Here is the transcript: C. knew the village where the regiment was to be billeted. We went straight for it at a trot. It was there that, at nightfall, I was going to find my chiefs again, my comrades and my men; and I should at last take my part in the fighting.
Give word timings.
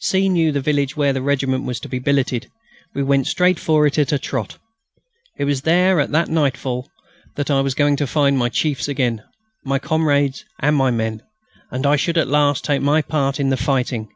C. 0.00 0.28
knew 0.28 0.50
the 0.50 0.60
village 0.60 0.96
where 0.96 1.12
the 1.12 1.22
regiment 1.22 1.62
was 1.62 1.78
to 1.78 1.88
be 1.88 2.00
billeted. 2.00 2.50
We 2.96 3.04
went 3.04 3.28
straight 3.28 3.60
for 3.60 3.86
it 3.86 3.96
at 3.96 4.10
a 4.10 4.18
trot. 4.18 4.58
It 5.38 5.44
was 5.44 5.62
there 5.62 6.04
that, 6.04 6.12
at 6.12 6.28
nightfall, 6.28 6.90
I 7.48 7.60
was 7.60 7.74
going 7.76 7.94
to 7.98 8.06
find 8.08 8.36
my 8.36 8.48
chiefs 8.48 8.88
again, 8.88 9.22
my 9.64 9.78
comrades 9.78 10.44
and 10.58 10.74
my 10.74 10.90
men; 10.90 11.22
and 11.70 11.86
I 11.86 11.94
should 11.94 12.18
at 12.18 12.26
last 12.26 12.64
take 12.64 12.82
my 12.82 13.02
part 13.02 13.38
in 13.38 13.50
the 13.50 13.56
fighting. 13.56 14.08